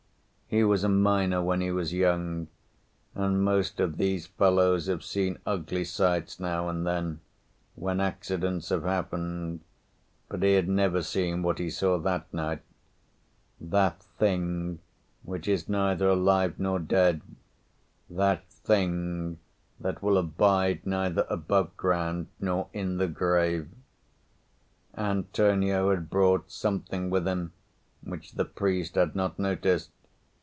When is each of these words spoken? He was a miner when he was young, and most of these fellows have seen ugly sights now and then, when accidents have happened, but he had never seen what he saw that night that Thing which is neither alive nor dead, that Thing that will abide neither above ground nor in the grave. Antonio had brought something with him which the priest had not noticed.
He 0.53 0.65
was 0.65 0.83
a 0.83 0.89
miner 0.89 1.41
when 1.41 1.61
he 1.61 1.71
was 1.71 1.93
young, 1.93 2.49
and 3.15 3.41
most 3.41 3.79
of 3.79 3.95
these 3.95 4.27
fellows 4.27 4.87
have 4.87 5.01
seen 5.01 5.39
ugly 5.45 5.85
sights 5.85 6.41
now 6.41 6.67
and 6.67 6.85
then, 6.85 7.21
when 7.75 8.01
accidents 8.01 8.67
have 8.67 8.83
happened, 8.83 9.61
but 10.27 10.43
he 10.43 10.55
had 10.55 10.67
never 10.67 11.03
seen 11.03 11.41
what 11.41 11.57
he 11.57 11.69
saw 11.69 11.97
that 11.99 12.25
night 12.33 12.63
that 13.61 14.03
Thing 14.19 14.79
which 15.23 15.47
is 15.47 15.69
neither 15.69 16.09
alive 16.09 16.55
nor 16.57 16.79
dead, 16.79 17.21
that 18.09 18.45
Thing 18.49 19.39
that 19.79 20.03
will 20.03 20.17
abide 20.17 20.85
neither 20.85 21.25
above 21.29 21.77
ground 21.77 22.27
nor 22.41 22.67
in 22.73 22.97
the 22.97 23.07
grave. 23.07 23.69
Antonio 24.97 25.91
had 25.91 26.09
brought 26.09 26.51
something 26.51 27.09
with 27.09 27.25
him 27.25 27.53
which 28.03 28.33
the 28.33 28.43
priest 28.43 28.95
had 28.95 29.15
not 29.15 29.39
noticed. 29.39 29.91